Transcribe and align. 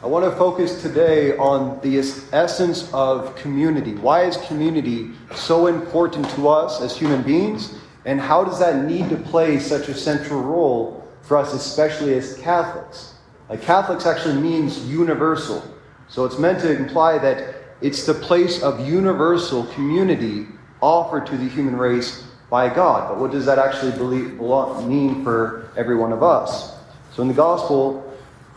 I 0.00 0.06
want 0.06 0.24
to 0.24 0.30
focus 0.38 0.80
today 0.80 1.36
on 1.38 1.80
the 1.80 1.98
essence 1.98 2.88
of 2.92 3.34
community. 3.34 3.96
Why 3.96 4.26
is 4.26 4.36
community 4.36 5.10
so 5.34 5.66
important 5.66 6.30
to 6.36 6.48
us 6.48 6.80
as 6.80 6.96
human 6.96 7.24
beings? 7.24 7.74
And 8.04 8.20
how 8.20 8.44
does 8.44 8.60
that 8.60 8.84
need 8.84 9.08
to 9.08 9.16
play 9.16 9.58
such 9.58 9.88
a 9.88 9.94
central 9.94 10.40
role 10.40 11.04
for 11.22 11.36
us, 11.36 11.52
especially 11.52 12.14
as 12.14 12.38
Catholics? 12.38 13.14
Like, 13.48 13.60
Catholics 13.60 14.06
actually 14.06 14.40
means 14.40 14.86
universal. 14.86 15.64
So 16.06 16.24
it's 16.24 16.38
meant 16.38 16.60
to 16.60 16.76
imply 16.76 17.18
that 17.18 17.56
it's 17.80 18.06
the 18.06 18.14
place 18.14 18.62
of 18.62 18.78
universal 18.86 19.64
community 19.74 20.46
offered 20.80 21.26
to 21.26 21.36
the 21.36 21.48
human 21.48 21.76
race 21.76 22.24
by 22.50 22.72
God. 22.72 23.08
But 23.08 23.18
what 23.18 23.32
does 23.32 23.46
that 23.46 23.58
actually 23.58 23.92
believe, 23.92 24.38
mean 24.86 25.24
for 25.24 25.72
every 25.76 25.96
one 25.96 26.12
of 26.12 26.22
us? 26.22 26.76
So 27.12 27.22
in 27.22 27.26
the 27.26 27.34
gospel, 27.34 28.07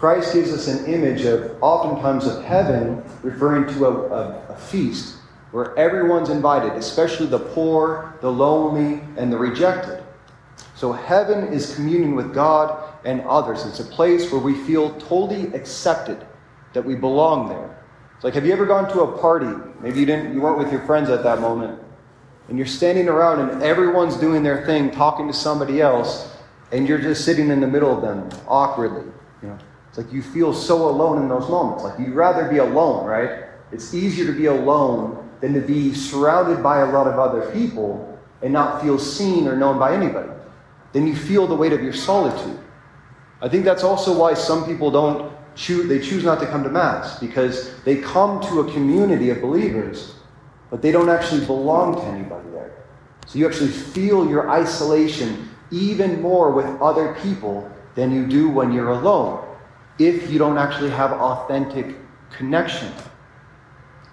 Christ 0.01 0.33
gives 0.33 0.51
us 0.51 0.67
an 0.67 0.91
image 0.91 1.25
of 1.25 1.61
oftentimes 1.61 2.25
of 2.25 2.43
heaven 2.43 3.03
referring 3.21 3.71
to 3.75 3.85
a, 3.85 3.91
a, 3.91 4.45
a 4.49 4.55
feast 4.55 5.17
where 5.51 5.77
everyone's 5.77 6.31
invited, 6.31 6.71
especially 6.71 7.27
the 7.27 7.37
poor, 7.37 8.17
the 8.19 8.31
lonely, 8.31 8.99
and 9.15 9.31
the 9.31 9.37
rejected. 9.37 10.03
So 10.73 10.91
heaven 10.91 11.53
is 11.53 11.75
communion 11.75 12.15
with 12.15 12.33
God 12.33 12.95
and 13.05 13.21
others. 13.27 13.63
It's 13.63 13.79
a 13.79 13.83
place 13.83 14.31
where 14.31 14.41
we 14.41 14.55
feel 14.63 14.91
totally 15.01 15.53
accepted, 15.53 16.25
that 16.73 16.83
we 16.83 16.95
belong 16.95 17.49
there. 17.49 17.85
It's 18.15 18.23
like, 18.23 18.33
have 18.33 18.43
you 18.43 18.53
ever 18.53 18.65
gone 18.65 18.91
to 18.93 19.01
a 19.01 19.19
party? 19.19 19.55
Maybe 19.81 19.99
you 19.99 20.07
didn't, 20.07 20.33
you 20.33 20.41
weren't 20.41 20.57
with 20.57 20.71
your 20.71 20.81
friends 20.87 21.11
at 21.11 21.21
that 21.21 21.41
moment, 21.41 21.79
and 22.49 22.57
you're 22.57 22.65
standing 22.65 23.07
around 23.07 23.47
and 23.47 23.61
everyone's 23.61 24.17
doing 24.17 24.41
their 24.41 24.65
thing, 24.65 24.89
talking 24.89 25.27
to 25.27 25.33
somebody 25.33 25.79
else, 25.79 26.35
and 26.71 26.87
you're 26.87 26.97
just 26.97 27.23
sitting 27.23 27.51
in 27.51 27.59
the 27.59 27.67
middle 27.67 27.95
of 27.95 28.01
them 28.01 28.27
awkwardly. 28.47 29.03
It's 29.91 29.97
like 29.97 30.13
you 30.13 30.21
feel 30.21 30.53
so 30.53 30.87
alone 30.87 31.21
in 31.21 31.27
those 31.27 31.49
moments. 31.49 31.83
Like 31.83 31.99
you'd 31.99 32.13
rather 32.13 32.47
be 32.47 32.59
alone, 32.59 33.05
right? 33.05 33.43
It's 33.73 33.93
easier 33.93 34.25
to 34.25 34.31
be 34.31 34.45
alone 34.45 35.29
than 35.41 35.53
to 35.53 35.59
be 35.59 35.93
surrounded 35.93 36.63
by 36.63 36.79
a 36.79 36.89
lot 36.89 37.07
of 37.07 37.19
other 37.19 37.51
people 37.51 38.17
and 38.41 38.53
not 38.53 38.81
feel 38.81 38.97
seen 38.97 39.49
or 39.49 39.57
known 39.57 39.77
by 39.77 39.93
anybody. 39.93 40.29
Then 40.93 41.07
you 41.07 41.13
feel 41.13 41.45
the 41.45 41.55
weight 41.55 41.73
of 41.73 41.83
your 41.83 41.91
solitude. 41.91 42.57
I 43.41 43.49
think 43.49 43.65
that's 43.65 43.83
also 43.83 44.17
why 44.17 44.33
some 44.33 44.65
people 44.65 44.91
don't 44.91 45.33
choose, 45.55 45.89
they 45.89 45.99
choose 45.99 46.23
not 46.23 46.39
to 46.39 46.45
come 46.45 46.63
to 46.63 46.69
Mass, 46.69 47.19
because 47.19 47.77
they 47.83 47.97
come 47.97 48.39
to 48.43 48.61
a 48.61 48.71
community 48.71 49.29
of 49.29 49.41
believers, 49.41 50.15
but 50.69 50.81
they 50.81 50.93
don't 50.93 51.09
actually 51.09 51.45
belong 51.45 51.95
to 51.95 52.03
anybody 52.03 52.49
there. 52.51 52.71
So 53.27 53.39
you 53.39 53.45
actually 53.45 53.71
feel 53.71 54.29
your 54.29 54.49
isolation 54.49 55.49
even 55.69 56.21
more 56.21 56.51
with 56.51 56.65
other 56.81 57.13
people 57.15 57.69
than 57.95 58.09
you 58.09 58.25
do 58.25 58.49
when 58.49 58.71
you're 58.71 58.91
alone 58.91 59.50
if 60.07 60.29
you 60.29 60.39
don't 60.39 60.57
actually 60.57 60.89
have 60.89 61.11
authentic 61.11 61.95
connection. 62.31 62.91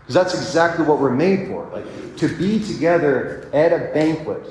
Because 0.01 0.15
that's 0.15 0.35
exactly 0.35 0.85
what 0.85 0.99
we're 0.99 1.15
made 1.15 1.49
for. 1.49 1.67
Like 1.73 2.17
to 2.17 2.35
be 2.37 2.61
together 2.61 3.51
at 3.53 3.73
a 3.73 3.93
banquet, 3.93 4.43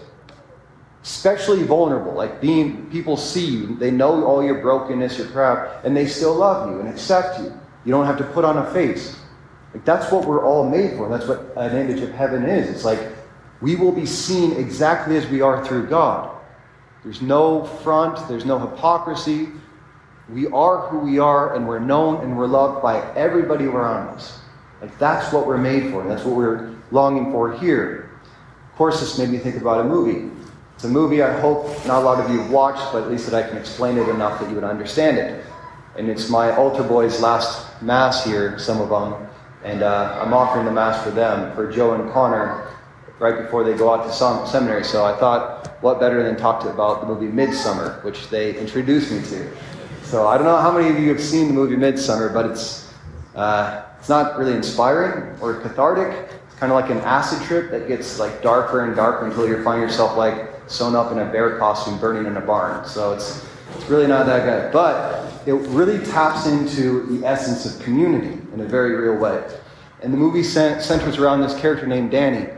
especially 1.04 1.64
vulnerable, 1.64 2.14
like 2.14 2.40
being 2.40 2.90
people 2.92 3.18
see 3.18 3.46
you, 3.46 3.76
they 3.76 3.92
know 3.92 4.24
all 4.24 4.44
your 4.44 4.62
brokenness, 4.62 5.18
your 5.18 5.28
crap, 5.28 5.84
and 5.84 5.96
they 5.96 6.06
still 6.06 6.36
love 6.36 6.70
you 6.70 6.80
and 6.80 6.88
accept 6.88 7.40
you. 7.40 7.46
You 7.86 7.92
don't 7.92 8.06
have 8.06 8.18
to 8.18 8.24
put 8.24 8.46
on 8.46 8.58
a 8.58 8.72
face. 8.72 9.20
Like 9.74 9.84
that's 9.86 10.12
what 10.12 10.26
we're 10.26 10.46
all 10.46 10.70
made 10.70 10.98
for. 10.98 11.10
That's 11.10 11.28
what 11.28 11.54
an 11.56 11.76
image 11.76 12.02
of 12.02 12.12
heaven 12.12 12.44
is. 12.46 12.70
It's 12.70 12.86
like 12.86 13.00
we 13.62 13.76
will 13.76 13.92
be 13.92 14.06
seen 14.06 14.54
exactly 14.54 15.18
as 15.18 15.28
we 15.28 15.42
are 15.42 15.66
through 15.66 15.88
God. 15.88 16.36
There's 17.04 17.22
no 17.22 17.64
front, 17.64 18.28
there's 18.28 18.46
no 18.46 18.60
hypocrisy, 18.60 19.50
we 20.30 20.48
are 20.48 20.88
who 20.88 21.00
we 21.00 21.20
are, 21.20 21.56
and 21.56 21.68
we're 21.68 21.80
known 21.80 22.24
and 22.24 22.38
we're 22.38 22.48
loved 22.48 22.82
by 22.82 23.02
everybody 23.16 23.66
around 23.66 24.10
us. 24.10 24.40
Like 24.82 24.98
that's 25.00 25.32
what 25.34 25.48
we're 25.48 25.58
made 25.58 25.92
for. 25.92 26.04
That's 26.08 26.24
what 26.24 26.36
we're 26.36 26.76
longing 26.92 27.32
for 27.32 27.58
here. 27.58 28.12
Of 28.72 28.78
course, 28.78 29.00
this 29.00 29.18
made 29.18 29.30
me 29.30 29.38
think 29.38 29.56
about 29.56 29.82
a 29.82 29.84
movie. 29.84 30.32
It's 30.76 30.84
a 30.84 30.90
movie 30.90 31.24
I 31.24 31.40
hope 31.40 31.66
not 31.88 32.04
a 32.04 32.06
lot 32.06 32.24
of 32.24 32.30
you 32.30 32.40
have 32.40 32.52
watched, 32.52 32.92
but 32.92 33.04
at 33.04 33.10
least 33.10 33.30
that 33.30 33.44
I 33.44 33.48
can 33.48 33.58
explain 33.58 33.98
it 33.98 34.08
enough 34.10 34.40
that 34.40 34.50
you 34.50 34.56
would 34.56 34.64
understand 34.64 35.18
it. 35.18 35.44
And 35.96 36.10
it's 36.10 36.30
my 36.30 36.56
altar 36.56 36.84
boys' 36.84 37.20
last 37.20 37.82
mass 37.82 38.24
here, 38.24 38.60
some 38.60 38.80
of 38.80 38.90
them, 38.90 39.28
and 39.64 39.82
uh, 39.82 40.22
I'm 40.24 40.34
offering 40.34 40.66
the 40.66 40.72
mass 40.72 41.04
for 41.04 41.10
them, 41.10 41.56
for 41.56 41.72
Joe 41.72 41.94
and 41.94 42.12
Connor, 42.12 42.68
right 43.18 43.42
before 43.42 43.64
they 43.64 43.76
go 43.76 43.92
out 43.92 44.06
to 44.06 44.48
seminary. 44.48 44.84
So 44.84 45.04
I 45.04 45.18
thought, 45.18 45.82
what 45.82 46.00
better 46.00 46.22
than 46.22 46.38
talk 46.38 46.62
to 46.62 46.70
about 46.70 47.02
the 47.02 47.08
movie 47.08 47.28
Midsommar, 47.28 48.04
which 48.04 48.30
they 48.30 48.56
introduced 48.58 49.12
me 49.12 49.22
to. 49.30 49.52
So 50.08 50.26
I 50.26 50.38
don't 50.38 50.46
know 50.46 50.56
how 50.56 50.72
many 50.72 50.90
of 50.90 50.98
you 50.98 51.10
have 51.10 51.20
seen 51.20 51.50
the 51.50 51.54
movie 51.54 51.76
Midsommar, 51.76 52.34
but 52.34 52.46
it's 52.46 52.90
uh, 53.36 53.84
it's 54.00 54.08
not 54.08 54.38
really 54.38 54.54
inspiring 54.54 55.38
or 55.42 55.56
cathartic. 55.60 56.30
It's 56.46 56.56
kind 56.56 56.72
of 56.72 56.80
like 56.80 56.90
an 56.90 57.00
acid 57.00 57.46
trip 57.46 57.72
that 57.72 57.90
gets 57.90 58.18
like 58.18 58.42
darker 58.42 58.86
and 58.86 58.96
darker 58.96 59.26
until 59.26 59.46
you 59.46 59.62
find 59.66 59.82
yourself 59.82 60.16
like 60.16 60.50
sewn 60.68 60.96
up 60.96 61.12
in 61.12 61.20
a 61.20 61.26
bear 61.26 61.60
costume, 61.60 62.00
burning 62.00 62.26
in 62.26 62.38
a 62.38 62.42
barn. 62.42 62.88
So 62.88 63.12
it's 63.12 63.46
it's 63.76 63.84
really 63.90 64.08
not 64.08 64.26
that 64.28 64.46
good, 64.46 64.72
but 64.72 65.30
it 65.46 65.56
really 65.76 66.00
taps 66.06 66.48
into 66.48 67.06
the 67.08 67.28
essence 67.28 67.66
of 67.66 67.84
community 67.84 68.42
in 68.54 68.62
a 68.62 68.66
very 68.66 68.96
real 68.96 69.18
way. 69.18 69.46
And 70.02 70.14
the 70.14 70.18
movie 70.18 70.42
centers 70.42 71.18
around 71.18 71.42
this 71.42 71.60
character 71.60 71.86
named 71.86 72.14
Dani. 72.14 72.56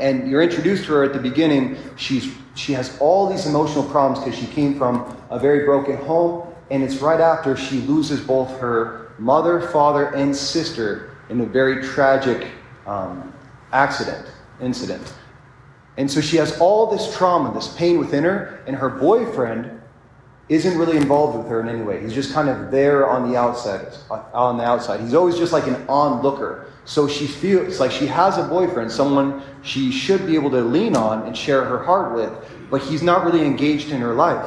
And 0.00 0.28
you're 0.28 0.42
introduced 0.42 0.86
to 0.86 0.94
her 0.94 1.04
at 1.04 1.12
the 1.12 1.20
beginning. 1.20 1.76
She's 1.94 2.34
she 2.56 2.72
has 2.72 2.98
all 2.98 3.30
these 3.30 3.46
emotional 3.46 3.84
problems 3.84 4.18
because 4.18 4.36
she 4.36 4.48
came 4.48 4.76
from 4.76 5.16
a 5.30 5.38
very 5.38 5.64
broken 5.64 5.96
home 5.98 6.54
and 6.70 6.82
it's 6.82 6.96
right 6.96 7.20
after 7.20 7.56
she 7.56 7.80
loses 7.82 8.20
both 8.20 8.58
her 8.58 9.12
mother, 9.18 9.60
father, 9.68 10.14
and 10.14 10.34
sister 10.34 11.16
in 11.28 11.40
a 11.40 11.46
very 11.46 11.82
tragic 11.82 12.48
um, 12.86 13.32
accident, 13.72 14.26
incident. 14.60 15.14
And 15.96 16.10
so 16.10 16.20
she 16.20 16.36
has 16.36 16.58
all 16.60 16.86
this 16.86 17.16
trauma, 17.16 17.52
this 17.54 17.74
pain 17.76 17.98
within 17.98 18.24
her, 18.24 18.62
and 18.66 18.76
her 18.76 18.88
boyfriend 18.90 19.80
isn't 20.48 20.78
really 20.78 20.96
involved 20.96 21.36
with 21.36 21.48
her 21.48 21.60
in 21.60 21.68
any 21.68 21.82
way. 21.82 22.00
He's 22.00 22.12
just 22.12 22.32
kind 22.32 22.48
of 22.48 22.70
there 22.70 23.08
on 23.08 23.30
the 23.30 23.36
outside. 23.36 23.88
On 24.32 24.58
the 24.58 24.64
outside, 24.64 25.00
he's 25.00 25.14
always 25.14 25.36
just 25.36 25.52
like 25.52 25.66
an 25.66 25.84
onlooker. 25.88 26.70
So 26.84 27.08
she 27.08 27.26
feels 27.26 27.80
like 27.80 27.90
she 27.90 28.06
has 28.06 28.38
a 28.38 28.44
boyfriend, 28.44 28.92
someone 28.92 29.42
she 29.62 29.90
should 29.90 30.24
be 30.24 30.36
able 30.36 30.50
to 30.50 30.60
lean 30.60 30.94
on 30.94 31.26
and 31.26 31.36
share 31.36 31.64
her 31.64 31.82
heart 31.82 32.14
with, 32.14 32.32
but 32.70 32.80
he's 32.80 33.02
not 33.02 33.24
really 33.24 33.44
engaged 33.44 33.90
in 33.90 34.00
her 34.00 34.14
life. 34.14 34.46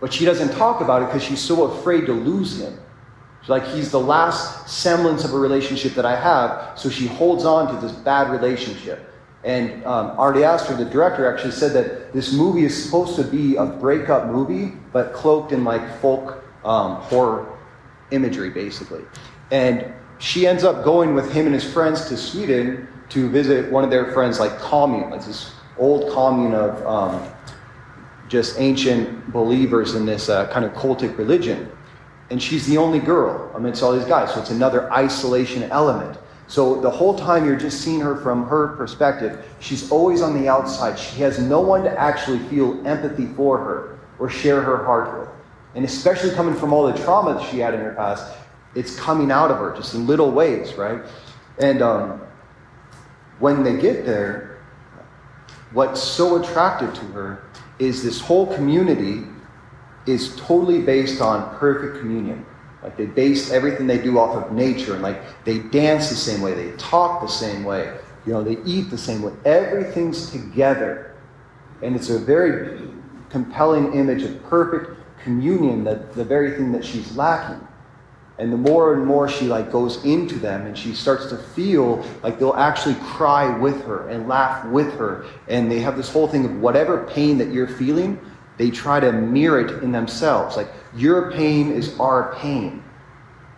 But 0.00 0.12
she 0.12 0.24
doesn't 0.24 0.52
talk 0.56 0.80
about 0.80 1.02
it 1.02 1.06
because 1.06 1.22
she's 1.22 1.40
so 1.40 1.64
afraid 1.64 2.06
to 2.06 2.12
lose 2.12 2.60
him. 2.60 2.78
She's 3.40 3.48
like, 3.48 3.66
he's 3.68 3.90
the 3.90 4.00
last 4.00 4.68
semblance 4.68 5.24
of 5.24 5.32
a 5.32 5.38
relationship 5.38 5.94
that 5.94 6.04
I 6.04 6.16
have, 6.16 6.78
so 6.78 6.90
she 6.90 7.06
holds 7.06 7.44
on 7.44 7.74
to 7.74 7.80
this 7.80 7.92
bad 7.92 8.30
relationship. 8.30 9.12
And 9.44 9.84
um, 9.84 10.18
Ari 10.18 10.42
Aster, 10.42 10.74
the 10.74 10.84
director, 10.84 11.32
actually 11.32 11.52
said 11.52 11.72
that 11.74 12.12
this 12.12 12.32
movie 12.32 12.64
is 12.64 12.84
supposed 12.84 13.14
to 13.16 13.22
be 13.22 13.54
a 13.54 13.64
breakup 13.64 14.26
movie, 14.26 14.76
but 14.92 15.12
cloaked 15.12 15.52
in 15.52 15.62
like 15.62 16.00
folk 16.00 16.44
um, 16.64 16.96
horror 16.96 17.56
imagery, 18.10 18.50
basically. 18.50 19.04
And 19.52 19.92
she 20.18 20.46
ends 20.46 20.64
up 20.64 20.84
going 20.84 21.14
with 21.14 21.30
him 21.32 21.46
and 21.46 21.54
his 21.54 21.70
friends 21.70 22.08
to 22.08 22.16
Sweden 22.16 22.88
to 23.10 23.30
visit 23.30 23.70
one 23.70 23.84
of 23.84 23.90
their 23.90 24.12
friends, 24.12 24.40
like 24.40 24.58
commune, 24.58 25.10
like 25.10 25.24
this 25.24 25.52
old 25.78 26.12
commune 26.12 26.54
of 26.54 26.84
um, 26.84 27.22
just 28.28 28.58
ancient 28.58 29.32
believers 29.32 29.94
in 29.94 30.06
this 30.06 30.28
uh, 30.28 30.46
kind 30.48 30.64
of 30.64 30.72
cultic 30.72 31.16
religion. 31.16 31.70
And 32.30 32.42
she's 32.42 32.66
the 32.66 32.76
only 32.76 32.98
girl 32.98 33.52
amidst 33.54 33.82
all 33.82 33.92
these 33.92 34.06
guys. 34.06 34.34
So 34.34 34.40
it's 34.40 34.50
another 34.50 34.92
isolation 34.92 35.62
element. 35.64 36.18
So 36.48 36.80
the 36.80 36.90
whole 36.90 37.16
time 37.16 37.44
you're 37.44 37.56
just 37.56 37.80
seeing 37.80 38.00
her 38.00 38.16
from 38.16 38.46
her 38.48 38.76
perspective, 38.76 39.44
she's 39.60 39.90
always 39.90 40.22
on 40.22 40.40
the 40.40 40.48
outside. 40.48 40.98
She 40.98 41.20
has 41.20 41.38
no 41.38 41.60
one 41.60 41.82
to 41.84 42.00
actually 42.00 42.38
feel 42.48 42.84
empathy 42.86 43.26
for 43.26 43.58
her 43.58 43.98
or 44.18 44.28
share 44.28 44.60
her 44.60 44.84
heart 44.84 45.18
with. 45.18 45.28
And 45.74 45.84
especially 45.84 46.30
coming 46.30 46.54
from 46.54 46.72
all 46.72 46.86
the 46.90 46.98
trauma 46.98 47.34
that 47.34 47.50
she 47.50 47.58
had 47.58 47.74
in 47.74 47.80
her 47.80 47.94
past, 47.94 48.32
it's 48.74 48.96
coming 48.96 49.30
out 49.30 49.50
of 49.50 49.58
her 49.58 49.74
just 49.76 49.94
in 49.94 50.06
little 50.06 50.30
ways, 50.30 50.74
right? 50.74 51.02
And 51.58 51.82
um, 51.82 52.20
when 53.38 53.62
they 53.62 53.76
get 53.78 54.06
there, 54.06 54.58
what's 55.72 56.02
so 56.02 56.42
attractive 56.42 56.94
to 56.94 57.04
her 57.06 57.45
is 57.78 58.02
this 58.02 58.20
whole 58.20 58.46
community 58.54 59.24
is 60.06 60.34
totally 60.36 60.82
based 60.82 61.20
on 61.20 61.56
perfect 61.56 61.98
communion. 61.98 62.44
Like 62.82 62.96
they 62.96 63.06
base 63.06 63.50
everything 63.50 63.86
they 63.86 63.98
do 63.98 64.18
off 64.18 64.36
of 64.36 64.52
nature, 64.52 64.94
and 64.94 65.02
like 65.02 65.20
they 65.44 65.58
dance 65.58 66.08
the 66.08 66.14
same 66.14 66.40
way, 66.40 66.54
they 66.54 66.76
talk 66.76 67.20
the 67.20 67.28
same 67.28 67.64
way, 67.64 67.98
you 68.24 68.32
know, 68.32 68.42
they 68.42 68.58
eat 68.64 68.90
the 68.90 68.98
same 68.98 69.22
way. 69.22 69.32
Everything's 69.44 70.30
together, 70.30 71.14
and 71.82 71.96
it's 71.96 72.10
a 72.10 72.18
very 72.18 72.80
compelling 73.28 73.92
image 73.94 74.22
of 74.22 74.42
perfect 74.44 75.00
communion. 75.22 75.84
That 75.84 76.14
the 76.14 76.24
very 76.24 76.52
thing 76.52 76.72
that 76.72 76.84
she's 76.84 77.16
lacking. 77.16 77.65
And 78.38 78.52
the 78.52 78.56
more 78.56 78.92
and 78.94 79.06
more 79.06 79.28
she 79.28 79.46
like 79.46 79.72
goes 79.72 80.04
into 80.04 80.34
them 80.36 80.66
and 80.66 80.76
she 80.76 80.92
starts 80.92 81.26
to 81.26 81.38
feel 81.38 82.04
like 82.22 82.38
they'll 82.38 82.52
actually 82.52 82.96
cry 82.96 83.56
with 83.56 83.82
her 83.86 84.08
and 84.08 84.28
laugh 84.28 84.66
with 84.66 84.92
her. 84.98 85.24
And 85.48 85.70
they 85.70 85.80
have 85.80 85.96
this 85.96 86.10
whole 86.10 86.28
thing 86.28 86.44
of 86.44 86.60
whatever 86.60 87.06
pain 87.06 87.38
that 87.38 87.50
you're 87.50 87.68
feeling, 87.68 88.20
they 88.58 88.70
try 88.70 89.00
to 89.00 89.10
mirror 89.10 89.60
it 89.60 89.82
in 89.82 89.90
themselves. 89.90 90.56
Like 90.56 90.68
your 90.94 91.32
pain 91.32 91.72
is 91.72 91.98
our 91.98 92.34
pain. 92.36 92.82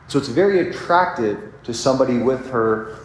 So 0.07 0.19
it's 0.19 0.29
very 0.29 0.71
attractive 0.71 1.53
to 1.65 1.75
somebody 1.75 2.19
with 2.19 2.49
her 2.51 2.99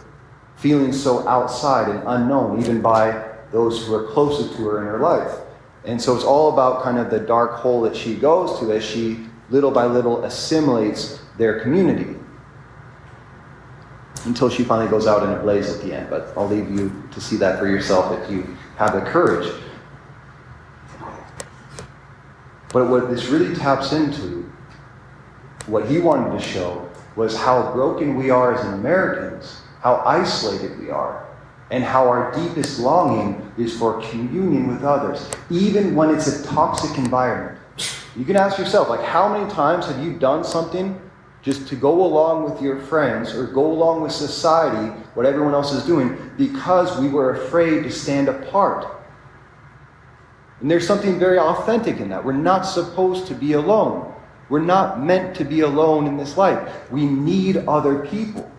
feeling 0.56 0.92
so 0.92 1.26
outside 1.26 1.88
and 1.88 2.02
unknown, 2.06 2.60
even 2.60 2.80
by 2.80 3.32
those 3.50 3.84
who 3.84 3.94
are 3.94 4.04
closest 4.12 4.56
to 4.56 4.68
her 4.68 4.80
in 4.80 4.86
her 4.86 5.00
life. 5.00 5.40
And 5.84 6.00
so 6.00 6.14
it's 6.14 6.24
all 6.24 6.52
about 6.52 6.82
kind 6.82 6.98
of 6.98 7.10
the 7.10 7.18
dark 7.18 7.54
hole 7.56 7.82
that 7.82 7.96
she 7.96 8.14
goes 8.14 8.58
to 8.60 8.72
as 8.72 8.84
she 8.84 9.26
little 9.50 9.70
by 9.70 9.84
little 9.84 10.24
assimilates 10.24 11.20
their 11.38 11.60
community 11.60 12.16
until 14.24 14.48
she 14.48 14.64
finally 14.64 14.88
goes 14.88 15.06
out 15.06 15.22
in 15.22 15.30
a 15.30 15.38
blaze 15.40 15.68
at 15.70 15.82
the 15.82 15.92
end. 15.92 16.08
But 16.08 16.32
I'll 16.36 16.48
leave 16.48 16.70
you 16.70 17.02
to 17.12 17.20
see 17.20 17.36
that 17.36 17.58
for 17.58 17.66
yourself 17.66 18.18
if 18.22 18.30
you 18.30 18.56
have 18.76 18.94
the 18.94 19.02
courage. 19.02 19.52
But 22.72 22.88
what 22.88 23.08
this 23.08 23.26
really 23.26 23.54
taps 23.54 23.92
into, 23.92 24.50
what 25.66 25.86
he 25.86 25.98
wanted 25.98 26.38
to 26.38 26.44
show, 26.44 26.88
was 27.14 27.36
how 27.36 27.72
broken 27.72 28.16
we 28.16 28.30
are 28.30 28.54
as 28.54 28.64
Americans, 28.66 29.60
how 29.80 30.02
isolated 30.04 30.80
we 30.80 30.90
are, 30.90 31.24
and 31.70 31.84
how 31.84 32.08
our 32.08 32.34
deepest 32.34 32.80
longing 32.80 33.52
is 33.56 33.78
for 33.78 34.00
communion 34.02 34.66
with 34.66 34.82
others, 34.82 35.30
even 35.50 35.94
when 35.94 36.12
it's 36.12 36.26
a 36.26 36.44
toxic 36.46 36.98
environment. 36.98 37.58
You 38.16 38.24
can 38.24 38.36
ask 38.36 38.58
yourself, 38.58 38.88
like, 38.88 39.02
how 39.02 39.32
many 39.32 39.48
times 39.50 39.86
have 39.86 40.04
you 40.04 40.14
done 40.14 40.42
something 40.44 41.00
just 41.44 41.68
to 41.68 41.76
go 41.76 42.04
along 42.04 42.50
with 42.50 42.62
your 42.62 42.80
friends 42.80 43.34
or 43.34 43.46
go 43.46 43.70
along 43.70 44.00
with 44.00 44.12
society, 44.12 44.88
what 45.12 45.26
everyone 45.26 45.52
else 45.52 45.72
is 45.72 45.84
doing, 45.84 46.18
because 46.38 46.98
we 46.98 47.08
were 47.08 47.34
afraid 47.34 47.82
to 47.82 47.90
stand 47.90 48.28
apart? 48.28 48.86
And 50.60 50.70
there's 50.70 50.86
something 50.86 51.18
very 51.18 51.38
authentic 51.38 51.98
in 51.98 52.08
that. 52.08 52.24
We're 52.24 52.32
not 52.32 52.62
supposed 52.62 53.26
to 53.26 53.34
be 53.34 53.52
alone. 53.52 54.10
We're 54.48 54.60
not 54.60 55.02
meant 55.02 55.36
to 55.36 55.44
be 55.44 55.60
alone 55.60 56.06
in 56.06 56.16
this 56.16 56.38
life. 56.38 56.90
We 56.90 57.04
need 57.04 57.58
other 57.68 58.06
people. 58.06 58.50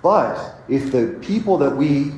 But 0.00 0.60
if 0.68 0.92
the 0.92 1.18
people 1.20 1.58
that 1.58 1.76
we 1.76 2.12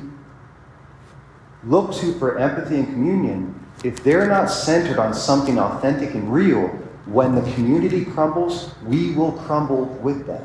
look 1.63 1.91
to 1.95 2.13
for 2.19 2.37
empathy 2.37 2.75
and 2.75 2.87
communion, 2.87 3.65
if 3.83 4.03
they're 4.03 4.27
not 4.27 4.51
centered 4.51 4.99
on 4.99 5.15
something 5.15 5.57
authentic 5.57 6.13
and 6.13 6.31
real, 6.31 6.86
when 7.07 7.35
the 7.35 7.51
community 7.53 8.05
crumbles, 8.05 8.73
we 8.83 9.13
will 9.13 9.31
crumble 9.31 9.85
with 9.85 10.25
them. 10.25 10.43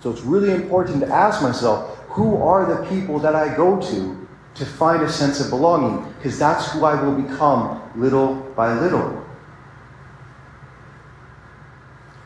So 0.00 0.10
it's 0.10 0.22
really 0.22 0.52
important 0.52 1.00
to 1.00 1.08
ask 1.08 1.42
myself 1.42 1.98
who 2.08 2.42
are 2.42 2.66
the 2.66 2.88
people 2.88 3.18
that 3.20 3.34
I 3.34 3.54
go 3.54 3.80
to 3.80 4.28
to 4.54 4.66
find 4.66 5.02
a 5.02 5.10
sense 5.10 5.40
of 5.40 5.50
belonging? 5.50 6.12
Because 6.14 6.38
that's 6.38 6.72
who 6.72 6.84
I 6.84 7.00
will 7.00 7.14
become 7.14 7.80
little 7.96 8.34
by 8.56 8.74
little. 8.78 9.24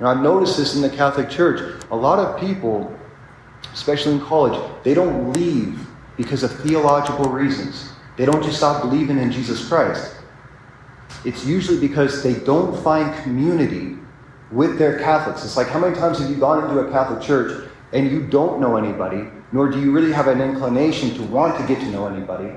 Now, 0.01 0.09
I've 0.09 0.23
noticed 0.23 0.57
this 0.57 0.75
in 0.75 0.83
the 0.83 0.91
Catholic 0.91 1.31
Church. 1.31 1.83
A 1.91 1.97
lot 1.97 2.19
of 2.19 2.41
people, 2.41 2.93
especially 3.73 4.15
in 4.15 4.21
college, 4.21 4.59
they 4.83 4.95
don't 4.95 5.33
leave 5.33 5.87
because 6.17 6.43
of 6.43 6.53
theological 6.61 7.27
reasons. 7.27 7.93
They 8.17 8.25
don't 8.25 8.43
just 8.43 8.57
stop 8.57 8.83
believing 8.83 9.19
in 9.19 9.31
Jesus 9.31 9.67
Christ. 9.69 10.14
It's 11.25 11.45
usually 11.47 11.81
because 11.81 12.23
they 12.23 12.35
don't 12.35 12.77
find 12.83 13.15
community 13.23 13.97
with 14.53 14.79
their 14.79 14.99
Catholics. 14.99 15.45
It's 15.45 15.57
like 15.57 15.69
how 15.69 15.79
many 15.79 15.95
times 15.95 16.19
have 16.19 16.31
you 16.31 16.37
gone 16.37 16.63
into 16.63 16.79
a 16.81 16.91
Catholic 16.91 17.23
church 17.23 17.69
and 17.93 18.11
you 18.11 18.27
don't 18.27 18.61
know 18.61 18.77
anybody, 18.77 19.29
nor 19.53 19.71
do 19.71 19.81
you 19.81 19.93
really 19.93 20.13
have 20.13 20.29
an 20.29 20.41
inclination 20.41 21.15
to 21.15 21.23
want 21.23 21.59
to 21.59 21.67
get 21.67 21.81
to 21.81 21.87
know 21.87 22.07
anybody, 22.07 22.53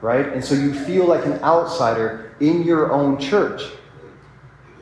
right? 0.00 0.26
And 0.26 0.44
so 0.44 0.54
you 0.54 0.74
feel 0.74 1.06
like 1.06 1.24
an 1.24 1.42
outsider 1.42 2.34
in 2.40 2.62
your 2.62 2.92
own 2.92 3.18
church. 3.18 3.62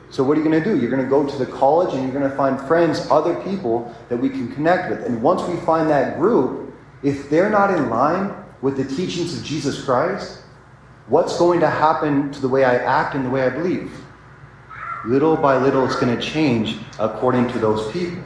So 0.09 0.23
what 0.23 0.37
are 0.37 0.41
you 0.41 0.49
going 0.49 0.61
to 0.61 0.73
do? 0.73 0.79
You're 0.79 0.89
going 0.89 1.03
to 1.03 1.09
go 1.09 1.25
to 1.25 1.37
the 1.37 1.45
college 1.45 1.93
and 1.93 2.03
you're 2.03 2.11
going 2.11 2.29
to 2.29 2.35
find 2.35 2.59
friends, 2.67 3.07
other 3.11 3.35
people 3.43 3.95
that 4.09 4.17
we 4.17 4.29
can 4.29 4.51
connect 4.53 4.89
with. 4.89 5.05
And 5.05 5.21
once 5.21 5.43
we 5.43 5.55
find 5.61 5.89
that 5.89 6.17
group, 6.17 6.73
if 7.03 7.29
they're 7.29 7.49
not 7.49 7.73
in 7.73 7.89
line 7.89 8.33
with 8.61 8.75
the 8.75 8.83
teachings 8.83 9.37
of 9.37 9.43
Jesus 9.45 9.83
Christ, 9.85 10.38
what's 11.09 11.37
going 11.37 11.59
to 11.59 11.69
happen 11.69 12.31
to 12.31 12.39
the 12.39 12.47
way 12.47 12.63
I 12.63 12.75
act 12.75 13.15
and 13.15 13.25
the 13.25 13.29
way 13.29 13.43
I 13.43 13.49
believe? 13.49 13.91
Little 15.05 15.35
by 15.35 15.57
little, 15.57 15.85
it's 15.85 15.95
going 15.95 16.15
to 16.15 16.21
change 16.21 16.77
according 16.99 17.49
to 17.49 17.59
those 17.59 17.91
people. 17.91 18.23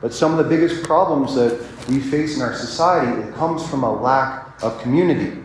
But 0.00 0.14
some 0.14 0.32
of 0.32 0.38
the 0.38 0.44
biggest 0.44 0.84
problems 0.84 1.34
that 1.34 1.60
we 1.88 2.00
face 2.00 2.36
in 2.36 2.42
our 2.42 2.54
society, 2.54 3.20
it 3.20 3.34
comes 3.34 3.68
from 3.68 3.82
a 3.82 3.92
lack 3.92 4.62
of 4.62 4.80
community. 4.80 5.36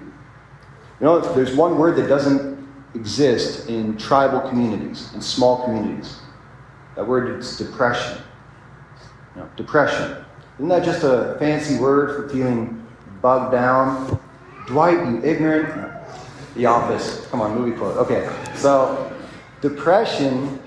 You 0.99 1.09
know, 1.09 1.19
there's 1.33 1.55
one 1.55 1.77
word 1.77 1.95
that 1.97 2.07
doesn't 2.07 2.53
exist 2.93 3.67
in 3.67 3.97
tribal 3.97 4.39
communities, 4.41 5.11
in 5.15 5.21
small 5.21 5.63
communities. 5.63 6.19
That 6.95 7.07
word 7.07 7.39
is 7.39 7.57
depression. 7.57 8.21
You 9.35 9.41
know, 9.41 9.49
depression. 9.57 10.23
Isn't 10.57 10.69
that 10.69 10.83
just 10.83 11.03
a 11.03 11.35
fancy 11.39 11.79
word 11.79 12.15
for 12.15 12.29
feeling 12.29 12.85
bugged 13.21 13.51
down? 13.51 14.19
Dwight, 14.67 14.97
you 14.97 15.21
ignorant. 15.23 15.91
The 16.55 16.67
Office. 16.67 17.25
Come 17.27 17.41
on, 17.41 17.55
movie 17.55 17.75
quote. 17.75 17.97
Okay, 17.97 18.29
so 18.55 19.11
depression 19.61 20.59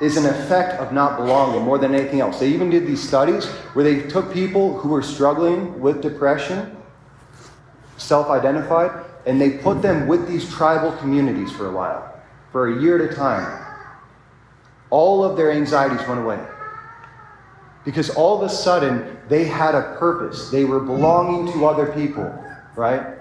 is 0.00 0.16
an 0.16 0.26
effect 0.26 0.80
of 0.80 0.92
not 0.92 1.16
belonging 1.16 1.62
more 1.62 1.78
than 1.78 1.94
anything 1.94 2.20
else. 2.20 2.40
They 2.40 2.48
even 2.48 2.68
did 2.68 2.86
these 2.86 3.06
studies 3.06 3.46
where 3.74 3.84
they 3.84 4.08
took 4.08 4.32
people 4.32 4.76
who 4.78 4.88
were 4.88 5.02
struggling 5.02 5.80
with 5.80 6.02
depression, 6.02 6.76
self 7.96 8.28
identified, 8.28 9.04
and 9.26 9.40
they 9.40 9.50
put 9.58 9.80
them 9.80 10.06
with 10.06 10.28
these 10.28 10.52
tribal 10.52 10.92
communities 10.92 11.50
for 11.52 11.68
a 11.68 11.72
while, 11.72 12.20
for 12.52 12.76
a 12.76 12.82
year 12.82 13.02
at 13.02 13.12
a 13.12 13.14
time. 13.14 13.64
All 14.90 15.24
of 15.24 15.36
their 15.36 15.52
anxieties 15.52 16.06
went 16.06 16.20
away. 16.20 16.44
Because 17.86 18.10
all 18.10 18.36
of 18.36 18.42
a 18.42 18.52
sudden, 18.52 19.16
they 19.28 19.44
had 19.44 19.76
a 19.76 19.94
purpose. 19.96 20.50
They 20.50 20.64
were 20.64 20.80
belonging 20.80 21.52
to 21.52 21.66
other 21.66 21.86
people, 21.92 22.24
right? 22.74 23.16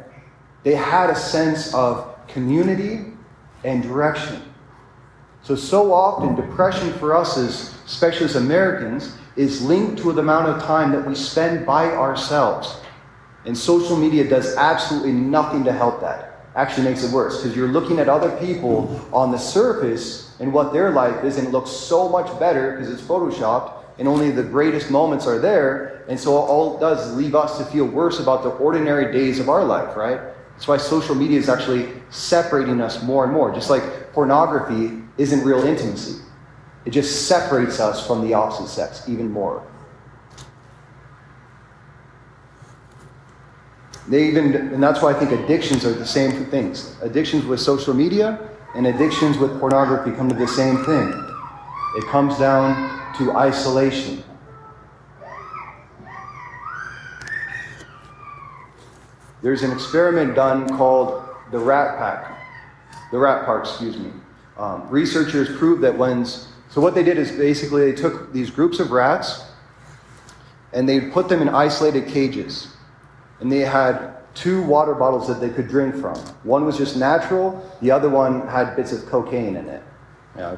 They 0.64 0.74
had 0.74 1.12
a 1.12 1.16
sense 1.16 1.72
of 1.74 2.28
community 2.28 3.14
and 3.64 3.84
direction. 3.84 4.42
So, 5.44 5.56
so 5.56 5.94
often, 5.94 6.36
depression 6.36 6.92
for 6.94 7.16
us, 7.16 7.38
as, 7.38 7.76
especially 7.86 8.26
as 8.26 8.36
Americans, 8.36 9.16
is 9.36 9.62
linked 9.62 10.02
to 10.02 10.12
the 10.12 10.22
amount 10.22 10.48
of 10.48 10.64
time 10.64 10.92
that 10.94 11.06
we 11.06 11.14
spend 11.14 11.64
by 11.64 11.92
ourselves. 11.92 12.78
And 13.46 13.56
social 13.56 13.96
media 13.96 14.28
does 14.28 14.56
absolutely 14.56 15.12
nothing 15.12 15.64
to 15.66 15.72
help 15.72 16.02
that. 16.02 16.48
Actually 16.56 16.86
makes 16.86 17.04
it 17.04 17.12
worse 17.12 17.44
because 17.44 17.56
you're 17.56 17.68
looking 17.68 18.00
at 18.00 18.10
other 18.10 18.36
people 18.38 19.00
on 19.14 19.32
the 19.32 19.38
surface 19.38 20.36
and 20.40 20.52
what 20.52 20.74
their 20.74 20.90
life 20.90 21.24
is, 21.24 21.38
and 21.38 21.50
it 21.50 21.52
looks 21.52 21.70
so 21.70 22.10
much 22.10 22.40
better 22.40 22.72
because 22.72 22.90
it's 22.90 23.04
photoshopped, 23.04 23.85
and 23.98 24.08
only 24.08 24.32
the 24.32 24.44
greatest 24.44 24.92
moments 24.92 25.26
are 25.26 25.40
there. 25.40 26.04
And 26.08 26.20
so 26.20 26.36
all 26.36 26.78
it 26.78 26.80
does 26.80 27.08
is 27.08 27.16
leave 27.16 27.36
us 27.36 27.58
to 27.58 27.66
feel 27.66 27.86
worse 27.86 28.20
about 28.20 28.44
the 28.44 28.50
ordinary 28.50 29.12
days 29.12 29.40
of 29.40 29.50
our 29.50 29.64
life, 29.64 29.96
right? 29.96 30.20
That's 30.54 30.68
why 30.68 30.78
social 30.78 31.16
media 31.16 31.40
is 31.40 31.50
actually 31.50 31.90
separating 32.10 32.82
us 32.82 33.04
more 33.04 33.24
and 33.24 33.34
more. 33.34 33.54
Just 33.54 33.70
like 33.70 34.14
pornography 34.14 35.02
isn't 35.18 35.44
real 35.44 35.66
intimacy. 35.66 36.22
It 36.86 36.92
just 36.92 37.28
separates 37.28 37.80
us 37.80 38.06
from 38.06 38.26
the 38.26 38.34
opposite 38.34 38.68
sex 38.68 39.10
even 39.10 39.32
more. 39.32 39.66
They 44.08 44.28
even, 44.28 44.56
and 44.56 44.84
that's 44.84 45.02
why 45.02 45.12
I 45.12 45.14
think 45.16 45.32
addictions 45.32 45.84
are 45.84 45.94
the 45.94 46.06
same 46.06 46.46
things. 46.46 46.96
Addictions 47.02 47.46
with 47.46 47.60
social 47.60 47.94
media 47.94 48.40
and 48.76 48.86
addictions 48.86 49.38
with 49.38 49.60
pornography 49.60 50.12
come 50.12 50.30
to 50.30 50.36
the 50.36 50.48
same 50.48 50.86
thing. 50.86 51.25
It 51.96 52.06
comes 52.08 52.38
down 52.38 53.16
to 53.18 53.32
isolation. 53.38 54.24
There's 59.42 59.64
an 59.64 59.72
experiment 59.72 60.36
done 60.36 60.68
called 60.76 61.24
the 61.52 61.60
Rat 61.60 61.98
Pack, 61.98 62.38
the 63.12 63.18
Rat 63.18 63.46
Park, 63.46 63.66
excuse 63.66 63.98
me. 63.98 64.12
Um, 64.58 64.90
researchers 64.90 65.56
proved 65.58 65.82
that 65.84 65.98
when, 65.98 66.26
so 66.26 66.82
what 66.82 66.96
they 66.96 67.04
did 67.04 67.18
is 67.18 67.32
basically 67.32 67.92
they 67.92 67.96
took 67.96 68.34
these 68.34 68.50
groups 68.50 68.80
of 68.80 68.92
rats 68.92 69.46
and 70.74 70.90
they 70.90 71.00
put 71.00 71.30
them 71.30 71.42
in 71.42 71.50
isolated 71.50 72.08
cages. 72.08 72.76
And 73.40 73.52
they 73.52 73.60
had 73.60 74.16
two 74.34 74.64
water 74.64 74.94
bottles 74.94 75.28
that 75.28 75.40
they 75.40 75.50
could 75.50 75.70
drink 75.70 75.96
from. 75.96 76.18
One 76.44 76.66
was 76.66 76.78
just 76.78 76.98
natural, 76.98 77.64
the 77.82 77.92
other 77.92 78.10
one 78.10 78.48
had 78.48 78.76
bits 78.76 78.92
of 78.92 79.06
cocaine 79.06 79.56
in 79.56 79.70
it. 79.70 79.84
You 80.36 80.42
know, 80.42 80.58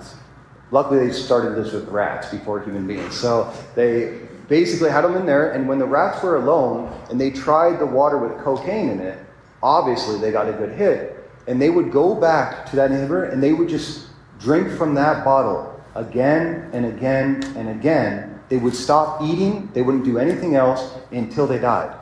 luckily, 0.71 1.07
they 1.07 1.13
started 1.13 1.55
this 1.55 1.74
with 1.74 1.88
rats 1.89 2.29
before 2.29 2.62
human 2.62 2.88
beings. 2.88 3.15
So 3.15 3.53
they 3.75 4.27
basically 4.47 4.89
had 4.89 5.01
them 5.01 5.15
in 5.15 5.25
there, 5.25 5.51
and 5.51 5.67
when 5.67 5.79
the 5.79 5.86
rats 5.86 6.24
were 6.24 6.38
alone 6.38 6.93
and 7.09 7.19
they 7.19 7.31
tried 7.31 7.79
the 7.79 7.86
water 7.86 8.17
with 8.17 8.38
cocaine 8.43 8.89
in 8.89 9.00
it, 9.00 9.19
obviously 9.62 10.19
they 10.19 10.31
got 10.31 10.47
a 10.47 10.53
good 10.53 10.71
hit 10.71 11.17
and 11.47 11.62
they 11.62 11.69
would 11.69 11.91
go 11.91 12.13
back 12.13 12.69
to 12.69 12.75
that 12.75 12.91
neighbor 12.91 13.25
and 13.25 13.41
they 13.41 13.53
would 13.53 13.69
just 13.69 14.07
drink 14.39 14.69
from 14.77 14.93
that 14.93 15.25
bottle 15.25 15.81
again 15.95 16.69
and 16.74 16.86
again 16.86 17.43
and 17.55 17.69
again. 17.69 18.39
They 18.50 18.57
would 18.57 18.75
stop 18.75 19.21
eating, 19.21 19.69
they 19.74 19.81
wouldn't 19.81 20.05
do 20.05 20.19
anything 20.19 20.55
else 20.55 20.93
until 21.12 21.47
they 21.47 21.59
died. 21.59 21.97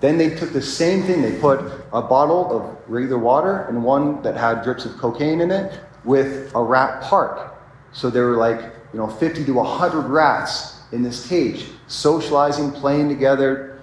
Then 0.00 0.16
they 0.16 0.34
took 0.34 0.52
the 0.52 0.62
same 0.62 1.02
thing, 1.02 1.20
they 1.20 1.38
put 1.38 1.60
a 1.92 2.00
bottle 2.00 2.50
of 2.50 2.76
regular 2.88 3.18
water 3.18 3.66
and 3.68 3.84
one 3.84 4.22
that 4.22 4.36
had 4.36 4.62
drips 4.62 4.86
of 4.86 4.96
cocaine 4.96 5.40
in 5.40 5.50
it 5.50 5.78
with 6.04 6.54
a 6.54 6.62
rat 6.62 7.02
park. 7.02 7.49
So 7.92 8.10
there 8.10 8.26
were 8.26 8.36
like, 8.36 8.60
you 8.92 8.98
know, 8.98 9.08
50 9.08 9.44
to 9.44 9.52
100 9.52 10.00
rats 10.02 10.80
in 10.92 11.02
this 11.02 11.28
cage, 11.28 11.66
socializing, 11.86 12.72
playing 12.72 13.08
together, 13.08 13.80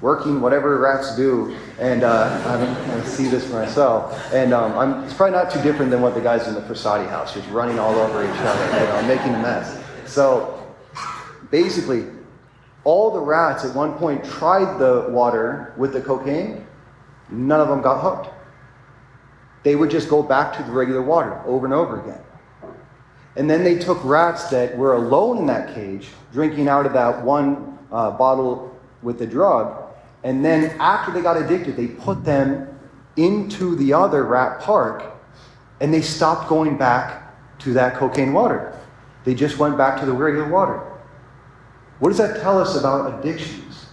working, 0.00 0.40
whatever 0.40 0.78
rats 0.78 1.16
do. 1.16 1.56
And 1.78 2.02
uh, 2.02 2.40
I, 2.44 2.96
I 2.96 3.04
see 3.04 3.28
this 3.28 3.46
for 3.46 3.54
myself. 3.54 4.32
And 4.32 4.52
um, 4.52 5.04
it's 5.04 5.14
probably 5.14 5.36
not 5.36 5.50
too 5.50 5.62
different 5.62 5.90
than 5.90 6.02
what 6.02 6.14
the 6.14 6.20
guys 6.20 6.46
in 6.48 6.54
the 6.54 6.60
Frassati 6.60 7.08
house, 7.08 7.34
just 7.34 7.48
running 7.50 7.78
all 7.78 7.94
over 7.94 8.24
each 8.24 8.40
other, 8.40 8.64
you 8.78 8.86
know, 8.86 9.02
making 9.08 9.34
a 9.34 9.38
mess. 9.38 9.82
So 10.06 10.74
basically, 11.50 12.06
all 12.84 13.10
the 13.10 13.20
rats 13.20 13.64
at 13.64 13.74
one 13.74 13.94
point 13.94 14.24
tried 14.24 14.78
the 14.78 15.06
water 15.08 15.74
with 15.76 15.92
the 15.92 16.00
cocaine. 16.00 16.66
None 17.30 17.60
of 17.60 17.68
them 17.68 17.82
got 17.82 18.00
hooked. 18.00 18.32
They 19.64 19.74
would 19.74 19.90
just 19.90 20.08
go 20.08 20.22
back 20.22 20.56
to 20.56 20.62
the 20.62 20.70
regular 20.70 21.02
water 21.02 21.42
over 21.44 21.66
and 21.66 21.74
over 21.74 22.00
again. 22.00 22.20
And 23.36 23.48
then 23.48 23.62
they 23.62 23.78
took 23.78 24.02
rats 24.04 24.48
that 24.50 24.76
were 24.76 24.94
alone 24.94 25.38
in 25.38 25.46
that 25.46 25.74
cage, 25.74 26.08
drinking 26.32 26.68
out 26.68 26.86
of 26.86 26.92
that 26.94 27.22
one 27.22 27.78
uh, 27.92 28.10
bottle 28.12 28.74
with 29.02 29.18
the 29.18 29.26
drug. 29.26 29.84
And 30.24 30.44
then 30.44 30.76
after 30.80 31.12
they 31.12 31.20
got 31.20 31.36
addicted, 31.36 31.76
they 31.76 31.86
put 31.86 32.24
them 32.24 32.68
into 33.16 33.76
the 33.76 33.92
other 33.92 34.24
rat 34.24 34.60
park 34.60 35.04
and 35.80 35.92
they 35.92 36.02
stopped 36.02 36.48
going 36.48 36.76
back 36.76 37.34
to 37.58 37.72
that 37.74 37.94
cocaine 37.96 38.32
water. 38.32 38.78
They 39.24 39.34
just 39.34 39.58
went 39.58 39.76
back 39.76 40.00
to 40.00 40.06
the 40.06 40.12
regular 40.12 40.48
water. 40.48 40.80
What 41.98 42.10
does 42.10 42.18
that 42.18 42.40
tell 42.40 42.58
us 42.58 42.76
about 42.76 43.18
addictions? 43.18 43.86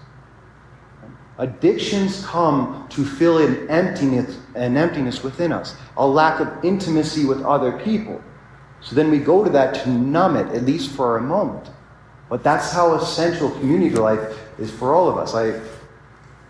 Addictions 1.37 2.25
come 2.25 2.87
to 2.89 3.03
fill 3.03 3.39
an 3.39 3.69
emptiness, 3.69 4.37
an 4.55 4.77
emptiness 4.77 5.23
within 5.23 5.51
us, 5.51 5.75
a 5.97 6.05
lack 6.05 6.39
of 6.39 6.63
intimacy 6.63 7.25
with 7.25 7.41
other 7.43 7.79
people. 7.79 8.21
So 8.83 8.95
then 8.95 9.09
we 9.09 9.19
go 9.19 9.43
to 9.43 9.49
that 9.51 9.73
to 9.83 9.89
numb 9.89 10.35
it, 10.35 10.53
at 10.53 10.63
least 10.63 10.91
for 10.91 11.17
a 11.17 11.21
moment. 11.21 11.69
But 12.29 12.43
that's 12.43 12.71
how 12.71 12.95
essential 12.95 13.49
community 13.51 13.95
life 13.95 14.37
is 14.59 14.71
for 14.71 14.93
all 14.93 15.07
of 15.07 15.17
us. 15.17 15.33
I 15.33 15.59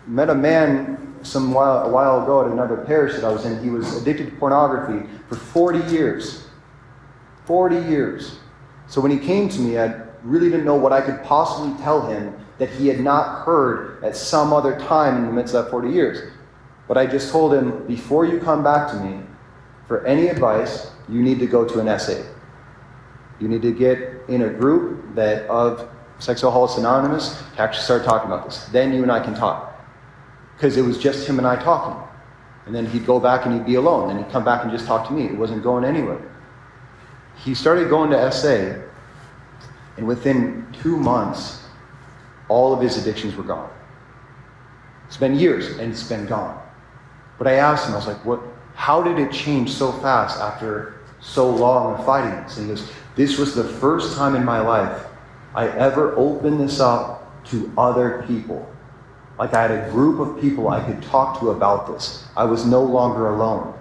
met 0.06 0.30
a 0.30 0.34
man 0.34 1.14
some 1.22 1.52
while, 1.52 1.86
a 1.86 1.88
while 1.88 2.22
ago 2.22 2.44
at 2.44 2.50
another 2.50 2.76
parish 2.78 3.14
that 3.14 3.24
I 3.24 3.30
was 3.30 3.44
in. 3.46 3.62
He 3.62 3.70
was 3.70 4.00
addicted 4.00 4.30
to 4.30 4.36
pornography 4.36 5.08
for 5.28 5.36
40 5.36 5.92
years. 5.92 6.46
40 7.46 7.76
years. 7.76 8.38
So 8.86 9.00
when 9.00 9.10
he 9.10 9.18
came 9.18 9.48
to 9.48 9.60
me, 9.60 9.78
I 9.78 10.02
really 10.22 10.50
didn't 10.50 10.64
know 10.64 10.74
what 10.74 10.92
I 10.92 11.00
could 11.00 11.22
possibly 11.24 11.76
tell 11.82 12.06
him 12.06 12.34
that 12.58 12.70
he 12.70 12.88
had 12.88 13.00
not 13.00 13.44
heard 13.44 14.02
at 14.02 14.16
some 14.16 14.52
other 14.52 14.78
time 14.78 15.16
in 15.16 15.26
the 15.26 15.32
midst 15.32 15.54
of 15.54 15.64
that 15.64 15.70
40 15.70 15.90
years. 15.90 16.32
But 16.86 16.98
I 16.98 17.06
just 17.06 17.30
told 17.30 17.54
him, 17.54 17.86
before 17.86 18.26
you 18.26 18.38
come 18.40 18.62
back 18.62 18.90
to 18.90 18.96
me 18.96 19.20
for 19.86 20.04
any 20.06 20.28
advice, 20.28 20.90
you 21.08 21.22
need 21.22 21.38
to 21.40 21.46
go 21.46 21.64
to 21.66 21.80
an 21.80 21.98
SA. 21.98 22.22
You 23.40 23.48
need 23.48 23.62
to 23.62 23.72
get 23.72 23.98
in 24.28 24.42
a 24.42 24.48
group 24.48 25.14
that 25.14 25.46
of 25.48 25.88
Sexaholics 26.18 26.78
Anonymous 26.78 27.42
to 27.56 27.60
actually 27.60 27.82
start 27.82 28.04
talking 28.04 28.30
about 28.30 28.44
this. 28.44 28.66
Then 28.66 28.92
you 28.92 29.02
and 29.02 29.10
I 29.10 29.20
can 29.20 29.34
talk. 29.34 29.72
Because 30.56 30.76
it 30.76 30.82
was 30.82 30.98
just 30.98 31.28
him 31.28 31.38
and 31.38 31.46
I 31.46 31.56
talking. 31.56 32.00
And 32.66 32.74
then 32.74 32.86
he'd 32.86 33.04
go 33.04 33.20
back 33.20 33.44
and 33.44 33.54
he'd 33.54 33.66
be 33.66 33.74
alone. 33.74 34.08
Then 34.08 34.18
he'd 34.18 34.30
come 34.30 34.44
back 34.44 34.62
and 34.62 34.70
just 34.70 34.86
talk 34.86 35.06
to 35.08 35.12
me. 35.12 35.26
It 35.26 35.36
wasn't 35.36 35.62
going 35.62 35.84
anywhere. 35.84 36.22
He 37.36 37.54
started 37.54 37.90
going 37.90 38.10
to 38.10 38.32
SA, 38.32 38.80
and 39.96 40.06
within 40.06 40.66
two 40.72 40.96
months, 40.96 41.64
all 42.48 42.72
of 42.72 42.80
his 42.80 42.96
addictions 42.96 43.34
were 43.34 43.42
gone. 43.42 43.70
It's 45.06 45.16
been 45.16 45.38
years, 45.38 45.78
and 45.78 45.92
it's 45.92 46.08
been 46.08 46.26
gone. 46.26 46.60
But 47.36 47.48
I 47.48 47.54
asked 47.54 47.86
him, 47.86 47.94
I 47.94 47.96
was 47.96 48.06
like, 48.06 48.24
what, 48.24 48.40
how 48.74 49.02
did 49.02 49.18
it 49.18 49.32
change 49.32 49.70
so 49.70 49.92
fast 49.92 50.40
after 50.40 51.00
so 51.20 51.48
long 51.48 51.94
of 51.94 52.04
fighting 52.04 52.42
this? 52.42 52.58
And 52.58 52.68
he 52.68 52.74
goes, 52.74 52.90
This 53.16 53.38
was 53.38 53.54
the 53.54 53.64
first 53.64 54.16
time 54.16 54.34
in 54.34 54.44
my 54.44 54.60
life 54.60 55.06
I 55.54 55.68
ever 55.68 56.16
opened 56.16 56.60
this 56.60 56.80
up 56.80 57.44
to 57.46 57.72
other 57.78 58.24
people. 58.26 58.68
Like 59.38 59.54
I 59.54 59.62
had 59.62 59.70
a 59.70 59.90
group 59.90 60.20
of 60.20 60.40
people 60.40 60.68
I 60.68 60.84
could 60.84 61.02
talk 61.02 61.40
to 61.40 61.50
about 61.50 61.86
this. 61.86 62.24
I 62.36 62.44
was 62.44 62.66
no 62.66 62.82
longer 62.82 63.34
alone. 63.34 63.74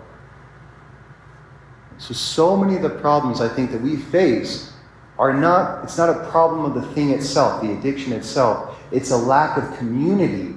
So, 1.98 2.14
so 2.14 2.58
many 2.58 2.76
of 2.76 2.82
the 2.82 2.90
problems 2.90 3.40
I 3.40 3.48
think 3.48 3.72
that 3.72 3.82
we 3.82 3.96
face 3.96 4.74
are 5.20 5.34
not, 5.34 5.84
it's 5.84 5.98
not 5.98 6.10
a 6.10 6.30
problem 6.32 6.66
of 6.66 6.74
the 6.74 6.94
thing 6.94 7.12
itself, 7.12 7.62
the 7.62 7.72
addiction 7.72 8.14
itself. 8.14 8.78
It's 8.92 9.12
a 9.12 9.18
lack 9.18 9.58
of 9.58 9.78
community, 9.78 10.56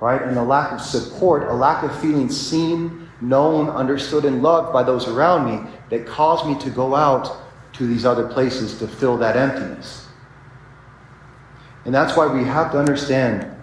right? 0.00 0.22
And 0.22 0.38
a 0.38 0.42
lack 0.42 0.72
of 0.72 0.80
support, 0.80 1.48
a 1.48 1.52
lack 1.52 1.82
of 1.82 2.00
feeling 2.00 2.30
seen, 2.30 3.09
known, 3.20 3.68
understood, 3.68 4.24
and 4.24 4.42
loved 4.42 4.72
by 4.72 4.82
those 4.82 5.08
around 5.08 5.46
me 5.50 5.70
that 5.90 6.06
caused 6.06 6.46
me 6.46 6.58
to 6.60 6.70
go 6.70 6.94
out 6.94 7.36
to 7.74 7.86
these 7.86 8.04
other 8.04 8.26
places 8.28 8.78
to 8.78 8.88
fill 8.88 9.16
that 9.18 9.36
emptiness. 9.36 10.08
And 11.84 11.94
that's 11.94 12.16
why 12.16 12.26
we 12.26 12.44
have 12.44 12.72
to 12.72 12.78
understand 12.78 13.56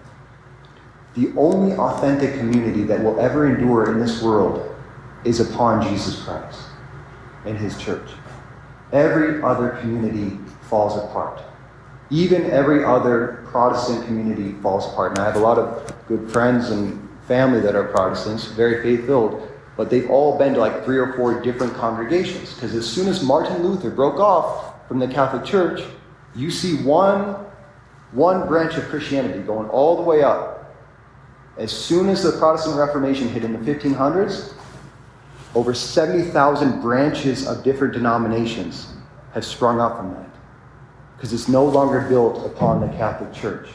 the 1.14 1.32
only 1.36 1.76
authentic 1.76 2.38
community 2.38 2.82
that 2.84 3.02
will 3.02 3.18
ever 3.20 3.46
endure 3.46 3.92
in 3.92 4.00
this 4.00 4.22
world 4.22 4.74
is 5.24 5.40
upon 5.40 5.82
Jesus 5.82 6.22
Christ 6.24 6.60
and 7.44 7.56
his 7.56 7.76
church. 7.78 8.08
Every 8.92 9.42
other 9.42 9.70
community 9.80 10.38
falls 10.62 10.96
apart. 10.96 11.42
Even 12.10 12.50
every 12.50 12.84
other 12.84 13.44
Protestant 13.46 14.06
community 14.06 14.52
falls 14.62 14.86
apart. 14.92 15.12
And 15.12 15.20
I 15.20 15.26
have 15.26 15.36
a 15.36 15.40
lot 15.40 15.58
of 15.58 15.92
good 16.06 16.30
friends 16.30 16.70
and 16.70 17.07
family 17.28 17.60
that 17.60 17.76
are 17.76 17.84
Protestants, 17.84 18.46
very 18.46 18.82
faith 18.82 19.06
filled, 19.06 19.48
but 19.76 19.90
they've 19.90 20.10
all 20.10 20.36
been 20.36 20.54
to 20.54 20.60
like 20.60 20.84
three 20.84 20.98
or 20.98 21.12
four 21.12 21.40
different 21.40 21.74
congregations. 21.74 22.54
Because 22.54 22.74
as 22.74 22.88
soon 22.88 23.06
as 23.06 23.22
Martin 23.22 23.62
Luther 23.62 23.90
broke 23.90 24.18
off 24.18 24.88
from 24.88 24.98
the 24.98 25.06
Catholic 25.06 25.44
Church, 25.44 25.82
you 26.34 26.50
see 26.50 26.82
one, 26.82 27.36
one 28.12 28.48
branch 28.48 28.76
of 28.76 28.84
Christianity 28.88 29.40
going 29.40 29.68
all 29.68 29.96
the 29.96 30.02
way 30.02 30.22
up. 30.22 30.74
As 31.58 31.70
soon 31.70 32.08
as 32.08 32.22
the 32.22 32.32
Protestant 32.32 32.76
Reformation 32.76 33.28
hit 33.28 33.44
in 33.44 33.52
the 33.52 33.58
1500s, 33.58 34.54
over 35.54 35.74
70,000 35.74 36.80
branches 36.80 37.46
of 37.46 37.62
different 37.62 37.92
denominations 37.92 38.92
have 39.32 39.44
sprung 39.44 39.80
up 39.80 39.96
from 39.96 40.14
that 40.14 40.28
because 41.16 41.32
it's 41.32 41.48
no 41.48 41.64
longer 41.64 42.02
built 42.02 42.46
upon 42.46 42.80
the 42.80 42.86
Catholic 42.96 43.32
Church. 43.32 43.68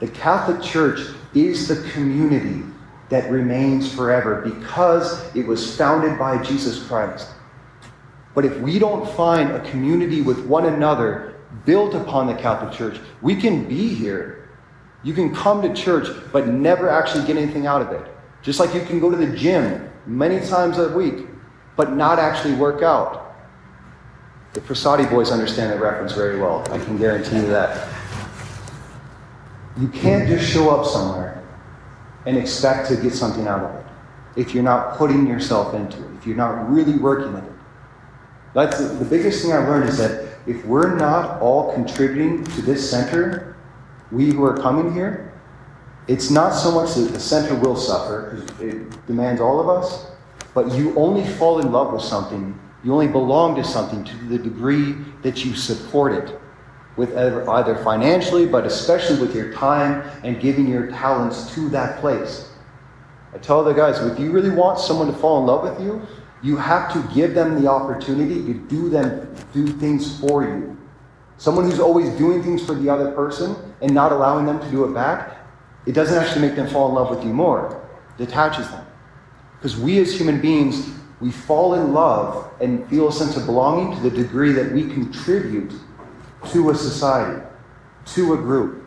The 0.00 0.08
Catholic 0.08 0.60
Church 0.62 1.00
is 1.34 1.66
the 1.66 1.88
community 1.90 2.62
that 3.10 3.30
remains 3.30 3.92
forever 3.92 4.40
because 4.40 5.34
it 5.36 5.46
was 5.46 5.76
founded 5.76 6.18
by 6.18 6.42
Jesus 6.42 6.82
Christ. 6.86 7.28
But 8.34 8.44
if 8.44 8.56
we 8.60 8.78
don't 8.78 9.08
find 9.16 9.50
a 9.50 9.60
community 9.68 10.22
with 10.22 10.46
one 10.46 10.66
another 10.66 11.34
built 11.66 11.94
upon 11.94 12.28
the 12.28 12.34
Catholic 12.34 12.72
Church, 12.72 13.00
we 13.20 13.34
can 13.34 13.68
be 13.68 13.88
here. 13.88 14.48
You 15.02 15.12
can 15.12 15.34
come 15.34 15.60
to 15.62 15.74
church, 15.74 16.06
but 16.32 16.46
never 16.46 16.88
actually 16.88 17.26
get 17.26 17.36
anything 17.36 17.66
out 17.66 17.82
of 17.82 17.90
it. 17.90 18.06
Just 18.42 18.60
like 18.60 18.72
you 18.74 18.82
can 18.82 19.00
go 19.00 19.10
to 19.10 19.16
the 19.16 19.36
gym 19.36 19.90
many 20.06 20.38
times 20.46 20.78
a 20.78 20.90
week, 20.90 21.26
but 21.76 21.92
not 21.92 22.20
actually 22.20 22.54
work 22.54 22.82
out. 22.82 23.34
The 24.52 24.60
Frassati 24.60 25.08
boys 25.10 25.32
understand 25.32 25.72
that 25.72 25.80
reference 25.80 26.12
very 26.12 26.38
well. 26.38 26.64
I 26.70 26.78
can 26.78 26.96
guarantee 26.96 27.36
you 27.36 27.46
that. 27.48 27.88
You 29.80 29.88
can't 29.88 30.28
just 30.28 30.48
show 30.48 30.70
up 30.70 30.86
somewhere 30.86 31.39
and 32.26 32.36
expect 32.36 32.88
to 32.88 32.96
get 32.96 33.12
something 33.12 33.46
out 33.46 33.62
of 33.62 33.74
it 33.76 33.86
if 34.36 34.54
you're 34.54 34.62
not 34.62 34.96
putting 34.96 35.26
yourself 35.26 35.74
into 35.74 35.98
it, 35.98 36.14
if 36.16 36.26
you're 36.26 36.36
not 36.36 36.70
really 36.70 36.96
working 36.98 37.34
at 37.36 37.44
it. 37.44 37.52
That's 38.54 38.78
the, 38.78 38.84
the 38.94 39.04
biggest 39.04 39.42
thing 39.42 39.52
I've 39.52 39.68
learned 39.68 39.88
is 39.88 39.98
that 39.98 40.38
if 40.46 40.64
we're 40.64 40.96
not 40.96 41.40
all 41.40 41.72
contributing 41.74 42.44
to 42.44 42.62
this 42.62 42.88
center, 42.88 43.56
we 44.10 44.32
who 44.32 44.44
are 44.44 44.56
coming 44.56 44.92
here, 44.92 45.32
it's 46.08 46.30
not 46.30 46.50
so 46.50 46.72
much 46.72 46.94
that 46.94 47.12
the 47.12 47.20
center 47.20 47.54
will 47.54 47.76
suffer, 47.76 48.34
because 48.34 48.60
it 48.60 49.06
demands 49.06 49.40
all 49.40 49.60
of 49.60 49.68
us, 49.68 50.06
but 50.54 50.72
you 50.72 50.94
only 50.96 51.24
fall 51.24 51.60
in 51.60 51.70
love 51.70 51.92
with 51.92 52.02
something, 52.02 52.58
you 52.82 52.92
only 52.92 53.06
belong 53.06 53.54
to 53.56 53.64
something 53.64 54.02
to 54.04 54.16
the 54.28 54.38
degree 54.38 54.96
that 55.22 55.44
you 55.44 55.54
support 55.54 56.12
it, 56.12 56.40
with 56.96 57.16
either 57.16 57.76
financially, 57.82 58.46
but 58.46 58.66
especially 58.66 59.18
with 59.20 59.34
your 59.34 59.52
time 59.52 60.02
and 60.24 60.40
giving 60.40 60.68
your 60.68 60.88
talents 60.88 61.54
to 61.54 61.68
that 61.70 62.00
place. 62.00 62.50
I 63.32 63.38
tell 63.38 63.62
the 63.62 63.72
guys, 63.72 63.98
if 64.00 64.18
you 64.18 64.32
really 64.32 64.50
want 64.50 64.78
someone 64.78 65.06
to 65.06 65.12
fall 65.12 65.40
in 65.40 65.46
love 65.46 65.62
with 65.62 65.80
you, 65.80 66.02
you 66.42 66.56
have 66.56 66.92
to 66.92 67.14
give 67.14 67.34
them 67.34 67.62
the 67.62 67.70
opportunity 67.70 68.44
to 68.46 68.54
do 68.54 68.88
them 68.88 69.34
do 69.52 69.66
things 69.66 70.18
for 70.20 70.42
you. 70.42 70.76
Someone 71.36 71.64
who's 71.64 71.80
always 71.80 72.10
doing 72.10 72.42
things 72.42 72.64
for 72.64 72.74
the 72.74 72.88
other 72.88 73.12
person 73.12 73.56
and 73.80 73.94
not 73.94 74.12
allowing 74.12 74.46
them 74.46 74.60
to 74.60 74.70
do 74.70 74.84
it 74.84 74.92
back, 74.92 75.38
it 75.86 75.92
doesn't 75.92 76.16
actually 76.16 76.42
make 76.42 76.56
them 76.56 76.68
fall 76.68 76.88
in 76.88 76.94
love 76.94 77.10
with 77.10 77.24
you 77.24 77.32
more. 77.32 77.82
It 78.18 78.26
detaches 78.26 78.68
them. 78.70 78.84
Because 79.56 79.78
we 79.78 79.98
as 80.00 80.12
human 80.12 80.40
beings, 80.40 80.90
we 81.20 81.30
fall 81.30 81.74
in 81.74 81.92
love 81.92 82.50
and 82.60 82.88
feel 82.88 83.08
a 83.08 83.12
sense 83.12 83.36
of 83.36 83.46
belonging 83.46 83.96
to 83.96 84.02
the 84.02 84.10
degree 84.10 84.52
that 84.52 84.72
we 84.72 84.88
contribute 84.88 85.72
to 86.48 86.70
a 86.70 86.74
society, 86.74 87.42
to 88.06 88.34
a 88.34 88.36
group. 88.36 88.86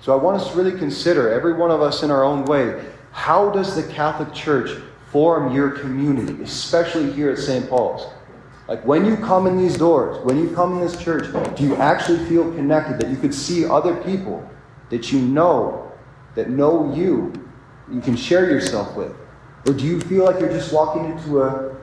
So 0.00 0.12
I 0.12 0.22
want 0.22 0.40
us 0.40 0.50
to 0.50 0.56
really 0.56 0.78
consider, 0.78 1.30
every 1.30 1.54
one 1.54 1.70
of 1.70 1.82
us 1.82 2.02
in 2.02 2.10
our 2.10 2.24
own 2.24 2.44
way, 2.44 2.84
how 3.12 3.50
does 3.50 3.74
the 3.74 3.92
Catholic 3.92 4.32
Church 4.32 4.80
form 5.10 5.54
your 5.54 5.70
community, 5.70 6.42
especially 6.42 7.12
here 7.12 7.30
at 7.30 7.38
St. 7.38 7.68
Paul's? 7.68 8.12
Like 8.68 8.84
when 8.84 9.06
you 9.06 9.16
come 9.16 9.46
in 9.46 9.56
these 9.56 9.76
doors, 9.76 10.22
when 10.24 10.38
you 10.38 10.54
come 10.54 10.74
in 10.74 10.80
this 10.80 11.02
church, 11.02 11.32
do 11.56 11.64
you 11.64 11.76
actually 11.76 12.24
feel 12.26 12.52
connected 12.52 12.98
that 13.00 13.10
you 13.10 13.16
could 13.16 13.34
see 13.34 13.64
other 13.64 13.96
people 14.04 14.48
that 14.90 15.10
you 15.10 15.20
know, 15.20 15.90
that 16.34 16.50
know 16.50 16.94
you, 16.94 17.32
you 17.90 18.00
can 18.00 18.14
share 18.14 18.50
yourself 18.50 18.94
with? 18.94 19.14
Or 19.66 19.72
do 19.72 19.84
you 19.84 20.00
feel 20.00 20.24
like 20.24 20.38
you're 20.38 20.52
just 20.52 20.72
walking 20.72 21.06
into 21.06 21.42
a, 21.42 21.74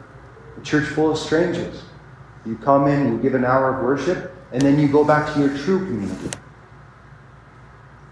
a 0.58 0.62
church 0.64 0.88
full 0.88 1.12
of 1.12 1.18
strangers? 1.18 1.84
You 2.46 2.56
come 2.58 2.88
in, 2.88 3.14
you 3.14 3.18
give 3.20 3.34
an 3.34 3.44
hour 3.44 3.76
of 3.76 3.84
worship, 3.84 4.32
and 4.52 4.62
then 4.62 4.80
you 4.80 4.88
go 4.88 5.04
back 5.04 5.34
to 5.34 5.40
your 5.40 5.58
true 5.58 5.80
community. 5.80 6.38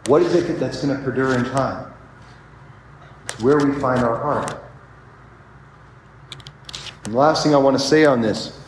What 0.08 0.22
is 0.22 0.36
it 0.36 0.60
that's 0.60 0.84
going 0.84 0.98
to 0.98 1.04
perdure 1.04 1.38
in 1.38 1.46
time? 1.46 1.94
It's 3.25 3.40
where 3.40 3.58
we 3.58 3.80
find 3.80 4.02
our 4.02 4.18
heart. 4.18 4.63
And 7.06 7.13
the 7.13 7.18
last 7.18 7.44
thing 7.44 7.54
I 7.54 7.58
want 7.58 7.78
to 7.78 7.84
say 7.84 8.06
on 8.06 8.22
this 8.22 8.60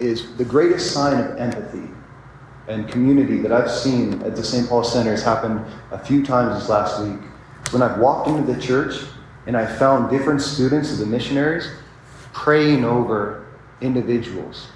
is 0.00 0.36
the 0.36 0.44
greatest 0.44 0.92
sign 0.92 1.18
of 1.18 1.36
empathy 1.36 1.88
and 2.68 2.88
community 2.88 3.38
that 3.38 3.52
I've 3.52 3.70
seen 3.70 4.22
at 4.22 4.36
the 4.36 4.44
St. 4.44 4.68
Paul 4.68 4.84
Center 4.84 5.10
has 5.10 5.22
happened 5.22 5.64
a 5.90 5.98
few 5.98 6.24
times 6.24 6.58
this 6.58 6.68
last 6.68 7.02
week. 7.02 7.20
When 7.70 7.82
I've 7.82 7.98
walked 7.98 8.28
into 8.28 8.52
the 8.52 8.60
church 8.60 9.02
and 9.46 9.56
I 9.56 9.66
found 9.66 10.10
different 10.10 10.40
students 10.42 10.92
of 10.92 10.98
the 10.98 11.06
missionaries 11.06 11.70
praying 12.32 12.84
over 12.84 13.47
individuals. 13.80 14.68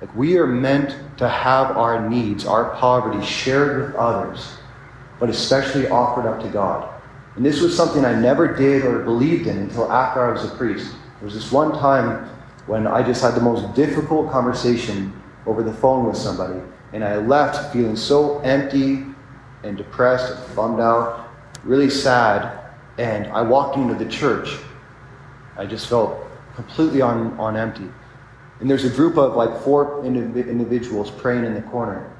Like 0.00 0.14
we 0.14 0.36
are 0.36 0.46
meant 0.46 0.96
to 1.18 1.28
have 1.28 1.76
our 1.76 2.08
needs, 2.08 2.46
our 2.46 2.74
poverty 2.76 3.24
shared 3.24 3.80
with 3.80 3.94
others, 3.96 4.56
but 5.18 5.30
especially 5.30 5.88
offered 5.88 6.28
up 6.28 6.42
to 6.42 6.48
God. 6.48 6.90
And 7.36 7.44
this 7.44 7.60
was 7.60 7.76
something 7.76 8.04
I 8.04 8.14
never 8.14 8.54
did 8.54 8.84
or 8.84 9.00
believed 9.00 9.46
in 9.46 9.58
until 9.58 9.90
after 9.90 10.24
I 10.24 10.32
was 10.32 10.44
a 10.44 10.54
priest. 10.56 10.92
There 10.92 11.24
was 11.24 11.34
this 11.34 11.50
one 11.50 11.72
time 11.72 12.28
when 12.66 12.86
I 12.86 13.02
just 13.02 13.22
had 13.22 13.34
the 13.34 13.40
most 13.40 13.74
difficult 13.74 14.30
conversation 14.30 15.12
over 15.46 15.62
the 15.62 15.72
phone 15.72 16.06
with 16.06 16.16
somebody, 16.16 16.60
and 16.92 17.04
I 17.04 17.16
left 17.16 17.72
feeling 17.72 17.96
so 17.96 18.38
empty 18.40 19.04
and 19.62 19.76
depressed, 19.76 20.32
and 20.32 20.56
bummed 20.56 20.80
out, 20.80 21.30
really 21.64 21.90
sad, 21.90 22.60
and 22.98 23.26
I 23.28 23.42
walked 23.42 23.76
into 23.76 23.94
the 23.94 24.08
church. 24.10 24.58
I 25.56 25.66
just 25.66 25.88
felt 25.88 26.26
completely 26.54 27.00
on, 27.00 27.38
on 27.38 27.56
empty. 27.56 27.88
And 28.60 28.70
there's 28.70 28.84
a 28.84 28.90
group 28.90 29.16
of 29.16 29.34
like 29.34 29.60
four 29.62 30.02
indiv- 30.02 30.48
individuals 30.48 31.10
praying 31.10 31.44
in 31.44 31.54
the 31.54 31.62
corner. 31.62 32.10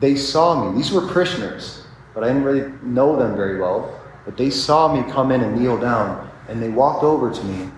They 0.00 0.16
saw 0.16 0.70
me. 0.70 0.76
These 0.76 0.92
were 0.92 1.06
parishioners, 1.06 1.84
but 2.14 2.24
I 2.24 2.28
didn't 2.28 2.44
really 2.44 2.72
know 2.82 3.16
them 3.16 3.36
very 3.36 3.60
well. 3.60 4.00
But 4.24 4.36
they 4.36 4.50
saw 4.50 4.92
me 4.92 5.10
come 5.10 5.32
in 5.32 5.42
and 5.42 5.58
kneel 5.58 5.78
down, 5.78 6.30
and 6.48 6.62
they 6.62 6.68
walked 6.68 7.02
over 7.02 7.30
to 7.32 7.44
me 7.44 7.62
and 7.62 7.72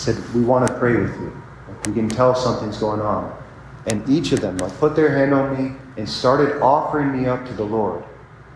said, 0.00 0.16
We 0.34 0.42
want 0.42 0.66
to 0.66 0.74
pray 0.78 0.96
with 0.96 1.14
you. 1.20 1.42
Like, 1.68 1.86
we 1.86 1.92
can 1.92 2.08
tell 2.08 2.34
something's 2.34 2.78
going 2.78 3.00
on. 3.00 3.36
And 3.86 4.08
each 4.08 4.32
of 4.32 4.40
them 4.40 4.56
like, 4.58 4.76
put 4.78 4.96
their 4.96 5.16
hand 5.16 5.32
on 5.32 5.56
me 5.56 5.76
and 5.96 6.08
started 6.08 6.60
offering 6.60 7.12
me 7.12 7.28
up 7.28 7.46
to 7.46 7.52
the 7.54 7.64
Lord. 7.64 8.02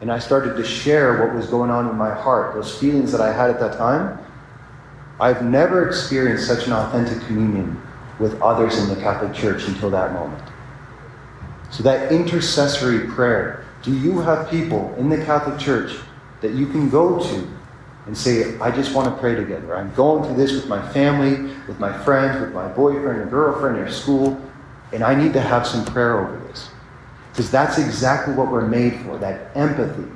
And 0.00 0.11
I 0.11 0.19
started 0.19 0.57
to 0.57 0.64
share 0.64 1.25
what 1.25 1.35
was 1.35 1.47
going 1.47 1.71
on 1.71 1.88
in 1.88 1.97
my 1.97 2.12
heart, 2.12 2.55
those 2.55 2.76
feelings 2.76 3.12
that 3.12 3.21
I 3.21 3.33
had 3.33 3.50
at 3.50 3.61
that 3.61 3.76
time. 3.76 4.19
I've 5.21 5.45
never 5.45 5.87
experienced 5.87 6.47
such 6.47 6.67
an 6.67 6.73
authentic 6.73 7.21
communion 7.27 7.81
with 8.19 8.41
others 8.41 8.79
in 8.79 8.89
the 8.89 8.97
Catholic 8.97 9.35
Church 9.35 9.69
until 9.69 9.91
that 9.91 10.12
moment. 10.12 10.43
So, 11.71 11.83
that 11.85 12.11
intercessory 12.11 13.07
prayer 13.09 13.65
do 13.83 13.97
you 13.97 14.19
have 14.21 14.50
people 14.50 14.95
in 14.99 15.09
the 15.09 15.25
Catholic 15.25 15.59
Church 15.59 15.97
that 16.43 16.53
you 16.53 16.67
can 16.67 16.91
go 16.91 17.19
to 17.19 17.49
and 18.07 18.17
say, 18.17 18.59
I 18.59 18.71
just 18.71 18.95
want 18.95 19.15
to 19.15 19.21
pray 19.21 19.35
together? 19.35 19.75
I'm 19.77 19.95
going 19.95 20.25
through 20.25 20.37
this 20.37 20.53
with 20.53 20.69
my 20.69 20.87
family, 20.93 21.55
with 21.67 21.79
my 21.79 21.97
friends, 22.03 22.41
with 22.41 22.53
my 22.53 22.69
boyfriend 22.69 23.21
or 23.21 23.27
girlfriend 23.27 23.79
or 23.79 23.91
school, 23.91 24.41
and 24.93 25.03
I 25.03 25.15
need 25.15 25.33
to 25.33 25.41
have 25.41 25.67
some 25.67 25.85
prayer 25.85 26.21
over 26.21 26.37
this. 26.49 26.69
Because 27.31 27.50
that's 27.50 27.79
exactly 27.79 28.35
what 28.35 28.50
we're 28.50 28.66
made 28.66 29.01
for 29.01 29.16
that 29.18 29.57
empathy, 29.57 30.11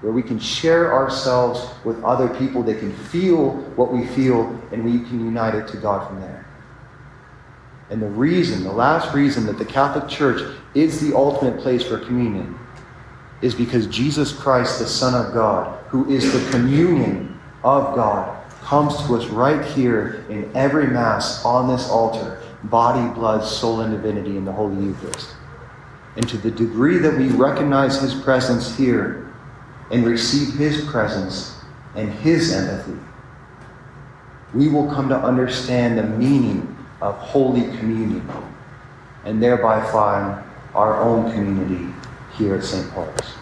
where 0.00 0.12
we 0.12 0.22
can 0.22 0.38
share 0.38 0.92
ourselves 0.92 1.68
with 1.84 2.02
other 2.04 2.28
people 2.28 2.62
They 2.62 2.74
can 2.74 2.92
feel 2.92 3.50
what 3.76 3.92
we 3.92 4.06
feel 4.06 4.44
and 4.72 4.84
we 4.84 4.98
can 5.08 5.24
unite 5.24 5.54
it 5.54 5.68
to 5.68 5.76
God 5.78 6.06
from 6.06 6.20
there. 6.20 6.46
And 7.88 8.02
the 8.02 8.08
reason, 8.08 8.64
the 8.64 8.72
last 8.72 9.14
reason 9.14 9.46
that 9.46 9.58
the 9.58 9.64
Catholic 9.64 10.08
Church 10.08 10.42
is 10.74 11.00
the 11.00 11.16
ultimate 11.16 11.60
place 11.60 11.84
for 11.84 11.98
communion 11.98 12.58
is 13.42 13.54
because 13.54 13.86
Jesus 13.86 14.32
Christ, 14.32 14.78
the 14.78 14.86
Son 14.86 15.14
of 15.14 15.32
God, 15.32 15.78
who 15.88 16.10
is 16.10 16.32
the 16.32 16.50
communion 16.50 17.38
of 17.62 17.94
God, 17.94 18.42
comes 18.62 18.96
to 19.06 19.16
us 19.16 19.26
right 19.26 19.64
here 19.64 20.24
in 20.28 20.50
every 20.56 20.88
Mass 20.88 21.44
on 21.44 21.68
this 21.68 21.88
altar 21.88 22.42
body, 22.64 23.14
blood, 23.14 23.44
soul, 23.44 23.82
and 23.82 23.92
divinity 23.92 24.36
in 24.36 24.44
the 24.44 24.50
Holy 24.50 24.86
Eucharist. 24.86 25.36
And 26.16 26.28
to 26.28 26.36
the 26.38 26.50
degree 26.50 26.98
that 26.98 27.16
we 27.16 27.28
recognize 27.28 28.00
His 28.00 28.14
presence 28.14 28.76
here 28.76 29.25
and 29.90 30.04
receive 30.04 30.54
His 30.54 30.84
presence 30.86 31.60
and 31.94 32.10
His 32.10 32.52
empathy, 32.52 32.98
we 34.54 34.68
will 34.68 34.88
come 34.88 35.08
to 35.08 35.16
understand 35.16 35.98
the 35.98 36.02
meaning 36.02 36.76
of 37.00 37.14
Holy 37.16 37.62
Communion 37.78 38.28
and 39.24 39.42
thereby 39.42 39.84
find 39.90 40.42
our 40.74 41.00
own 41.00 41.30
community 41.32 41.92
here 42.36 42.54
at 42.54 42.64
St. 42.64 42.90
Paul's. 42.92 43.35